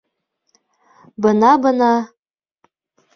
Бына-бына. 1.25 1.91